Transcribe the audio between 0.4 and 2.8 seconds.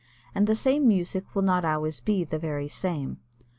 the same music will not always be the very